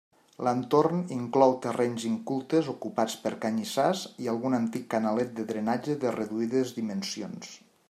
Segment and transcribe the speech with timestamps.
[0.45, 6.75] L'entorn inclou terrenys incultes ocupats per canyissars i algun antic canalet de drenatge de reduïdes
[6.83, 7.57] dimensions.